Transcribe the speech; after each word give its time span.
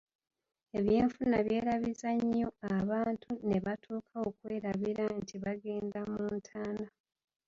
Ebyenfuna 0.77 1.37
byerabiza 1.45 2.09
nnyo 2.19 2.49
abantu 2.77 3.29
ne 3.47 3.57
batuuka 3.65 4.15
okwerabira 4.29 5.03
nti 5.19 5.35
bagenda 5.43 5.99
mu 6.11 6.23
ntaana. 6.37 6.85